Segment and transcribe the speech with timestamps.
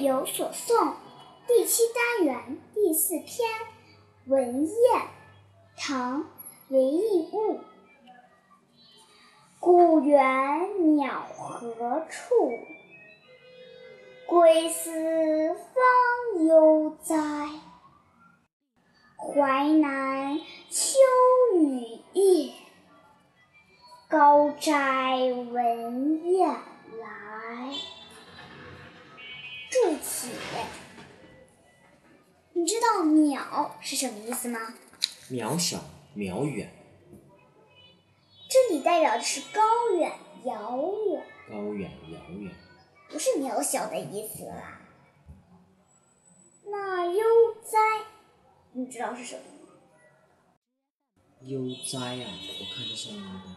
[0.00, 0.94] 有所诵
[1.46, 3.26] 第七单元第四篇
[4.26, 4.72] 《文彦》，
[5.76, 6.22] 唐·
[6.68, 7.60] 韦应物。
[9.58, 12.50] 故园鸟何处？
[14.26, 17.16] 归思方悠哉。
[19.18, 20.38] 淮南
[20.70, 20.98] 秋
[21.58, 22.54] 雨夜，
[24.08, 25.18] 高斋
[25.52, 27.74] 闻雁来。
[29.82, 30.28] 注解：
[32.52, 34.74] 你知道“渺”是什么意思吗？
[35.30, 35.82] 渺小、
[36.14, 36.70] 渺远。
[38.48, 39.62] 这里代表的是高
[39.96, 40.12] 远、
[40.44, 41.24] 遥远。
[41.48, 42.54] 高远、遥远。
[43.08, 44.80] 不是渺小的意思啦。
[46.66, 47.22] 那悠
[47.64, 47.78] 哉，
[48.72, 49.72] 你知道是什么吗？
[51.40, 51.60] 悠
[51.90, 53.56] 哉呀，我看这上面的。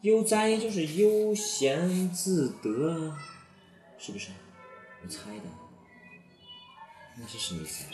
[0.00, 3.16] 悠哉就是悠闲自得，
[3.96, 4.30] 是不是？
[5.02, 5.44] 我猜的。
[7.16, 7.86] 那是什么意思？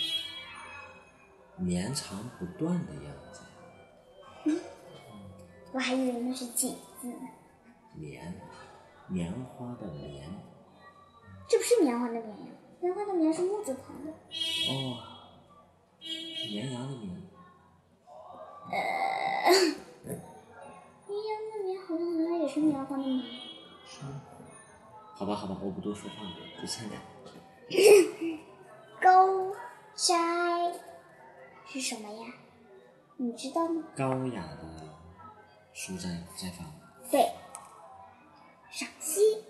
[1.57, 3.41] 绵长不断的样子。
[4.45, 4.61] 嗯，
[5.73, 7.29] 我还以为那是几字呢。
[7.95, 8.41] 棉，
[9.09, 10.29] 棉花的棉。
[11.49, 12.47] 这不是棉花的棉呀，
[12.81, 14.13] 棉花的棉是木字旁的。
[14.71, 15.03] 哦，
[16.51, 17.23] 绵羊的绵。
[18.71, 19.51] 呃，
[21.09, 23.25] 绵羊的绵好像好像也是棉花的棉。
[25.19, 26.31] 好吧，好吧，我不多说话了，
[26.63, 26.93] 就猜的。
[29.01, 29.53] 高
[29.97, 30.15] 斋
[31.67, 32.33] 是什么呀？
[33.17, 33.83] 你知道吗？
[33.97, 34.63] 高雅的
[35.73, 36.73] 书斋斋房。
[37.11, 37.33] 对。
[38.71, 39.43] 赏析：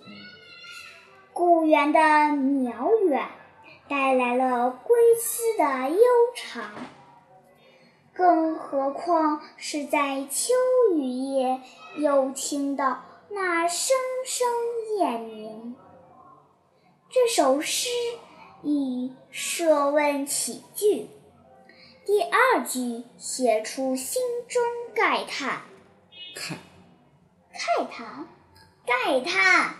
[1.34, 3.28] 故园的渺远
[3.88, 6.00] 带来了归思的悠
[6.34, 6.70] 长，
[8.14, 10.54] 更何况是在秋
[10.94, 11.60] 雨夜
[11.96, 14.46] 又听到那声声
[17.38, 17.88] 首诗
[18.64, 21.08] 以设问起句，
[22.04, 24.60] 第二句写出心中
[24.92, 25.62] 慨叹。
[26.34, 26.54] 慨，
[27.54, 28.26] 慨叹。
[28.84, 29.76] 慨叹！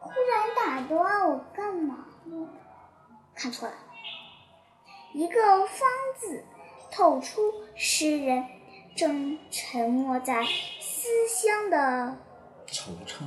[0.00, 2.48] 忽然打断我干嘛呢？
[3.36, 3.74] 看错了，
[5.14, 5.88] 一个“方”
[6.18, 6.44] 字
[6.90, 7.40] 透出
[7.76, 8.44] 诗人
[8.96, 10.42] 正沉没在
[10.80, 12.18] 思乡的
[12.66, 13.20] 惆怅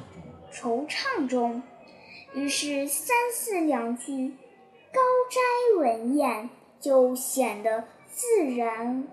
[0.51, 0.85] 中。
[0.85, 1.63] 惆怅中，
[2.33, 4.37] 于是三四两句
[4.93, 9.07] “高斋文燕”就显得自然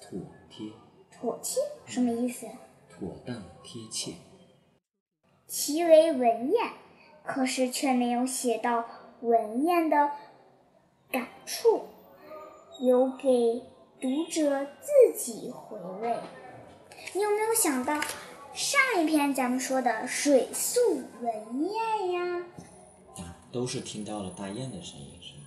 [0.00, 0.18] 妥
[0.50, 0.66] 帖。
[1.10, 2.46] 妥帖什么意思？
[2.88, 4.12] 妥当贴切，
[5.46, 6.72] 其为文燕，
[7.24, 8.84] 可是却没有写到
[9.20, 10.10] 文燕的
[11.10, 11.82] 感触，
[12.80, 13.62] 留给
[14.00, 16.16] 读者自己回味。
[17.14, 18.00] 你有没有想到
[18.54, 20.78] 上一篇咱们说的水宿
[21.22, 22.46] 文燕呀？
[23.16, 25.44] 啊，都是听到了大雁的声音，是吗？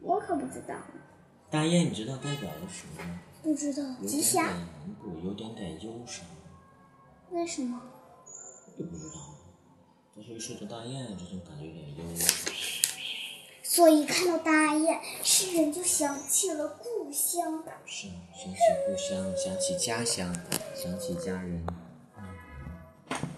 [0.00, 0.74] 我可不知道。
[1.50, 3.20] 大雁，你知道代表了什么吗？
[3.42, 4.46] 不知道，吉祥。
[5.02, 6.24] 不，有点点忧伤。
[7.30, 7.78] 为什么？
[8.78, 9.16] 也不知道。
[10.16, 12.89] 但是一说到大雁，这种感觉有点忧伤。
[13.80, 17.64] 所以看到大雁，诗人就想起了故乡。
[17.86, 20.36] 是，想起故乡，想起家乡，
[20.74, 21.64] 想起家人。